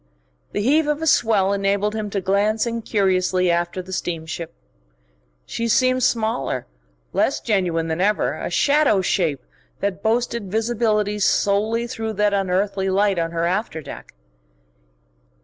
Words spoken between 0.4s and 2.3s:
The heave of a swell enabled him to